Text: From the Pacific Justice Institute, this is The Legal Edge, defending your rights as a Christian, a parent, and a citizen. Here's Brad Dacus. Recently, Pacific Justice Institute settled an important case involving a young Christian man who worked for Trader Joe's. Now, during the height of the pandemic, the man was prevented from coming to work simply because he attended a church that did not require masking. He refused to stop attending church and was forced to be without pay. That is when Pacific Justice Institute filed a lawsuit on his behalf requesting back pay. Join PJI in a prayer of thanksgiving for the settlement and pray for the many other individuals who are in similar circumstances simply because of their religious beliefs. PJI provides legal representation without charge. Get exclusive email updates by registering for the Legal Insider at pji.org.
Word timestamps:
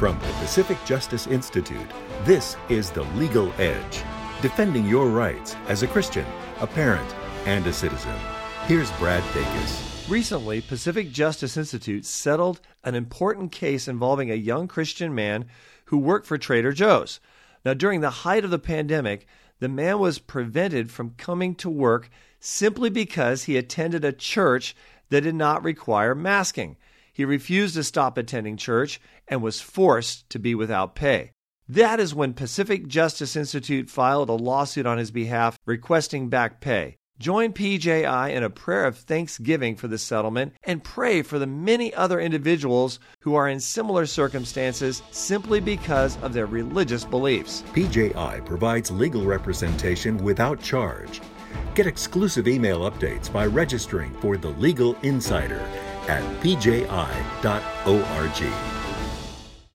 From 0.00 0.18
the 0.20 0.32
Pacific 0.38 0.78
Justice 0.86 1.26
Institute, 1.26 1.86
this 2.24 2.56
is 2.70 2.88
The 2.88 3.02
Legal 3.18 3.52
Edge, 3.58 4.02
defending 4.40 4.86
your 4.86 5.10
rights 5.10 5.56
as 5.68 5.82
a 5.82 5.86
Christian, 5.86 6.24
a 6.58 6.66
parent, 6.66 7.14
and 7.44 7.66
a 7.66 7.72
citizen. 7.74 8.16
Here's 8.64 8.90
Brad 8.92 9.22
Dacus. 9.34 10.08
Recently, 10.08 10.62
Pacific 10.62 11.12
Justice 11.12 11.58
Institute 11.58 12.06
settled 12.06 12.62
an 12.82 12.94
important 12.94 13.52
case 13.52 13.88
involving 13.88 14.30
a 14.30 14.36
young 14.36 14.68
Christian 14.68 15.14
man 15.14 15.44
who 15.84 15.98
worked 15.98 16.26
for 16.26 16.38
Trader 16.38 16.72
Joe's. 16.72 17.20
Now, 17.62 17.74
during 17.74 18.00
the 18.00 18.08
height 18.08 18.42
of 18.42 18.50
the 18.50 18.58
pandemic, 18.58 19.26
the 19.58 19.68
man 19.68 19.98
was 19.98 20.18
prevented 20.18 20.90
from 20.90 21.14
coming 21.18 21.54
to 21.56 21.68
work 21.68 22.08
simply 22.38 22.88
because 22.88 23.42
he 23.42 23.58
attended 23.58 24.06
a 24.06 24.12
church 24.12 24.74
that 25.10 25.24
did 25.24 25.34
not 25.34 25.62
require 25.62 26.14
masking. 26.14 26.78
He 27.20 27.26
refused 27.26 27.74
to 27.74 27.84
stop 27.84 28.16
attending 28.16 28.56
church 28.56 28.98
and 29.28 29.42
was 29.42 29.60
forced 29.60 30.30
to 30.30 30.38
be 30.38 30.54
without 30.54 30.94
pay. 30.94 31.32
That 31.68 32.00
is 32.00 32.14
when 32.14 32.32
Pacific 32.32 32.86
Justice 32.86 33.36
Institute 33.36 33.90
filed 33.90 34.30
a 34.30 34.32
lawsuit 34.32 34.86
on 34.86 34.96
his 34.96 35.10
behalf 35.10 35.58
requesting 35.66 36.30
back 36.30 36.62
pay. 36.62 36.96
Join 37.18 37.52
PJI 37.52 38.30
in 38.34 38.42
a 38.42 38.48
prayer 38.48 38.86
of 38.86 38.96
thanksgiving 38.96 39.76
for 39.76 39.86
the 39.86 39.98
settlement 39.98 40.54
and 40.64 40.82
pray 40.82 41.20
for 41.20 41.38
the 41.38 41.46
many 41.46 41.92
other 41.92 42.18
individuals 42.18 42.98
who 43.20 43.34
are 43.34 43.50
in 43.50 43.60
similar 43.60 44.06
circumstances 44.06 45.02
simply 45.10 45.60
because 45.60 46.16
of 46.22 46.32
their 46.32 46.46
religious 46.46 47.04
beliefs. 47.04 47.62
PJI 47.74 48.46
provides 48.46 48.90
legal 48.90 49.26
representation 49.26 50.16
without 50.16 50.62
charge. 50.62 51.20
Get 51.74 51.86
exclusive 51.86 52.48
email 52.48 52.90
updates 52.90 53.30
by 53.30 53.44
registering 53.44 54.14
for 54.22 54.38
the 54.38 54.52
Legal 54.52 54.96
Insider 55.02 55.60
at 56.10 56.24
pji.org. 56.42 56.80